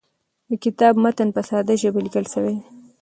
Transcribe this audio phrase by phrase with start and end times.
[0.49, 2.63] د کتاب متن په ساده ژبه لیکل سوی دی.